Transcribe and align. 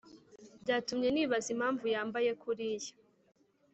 byatumye 0.61 1.07
nibaza 1.11 1.47
impamvu 1.55 1.83
yambaye 1.93 2.29
kuriya 2.41 2.93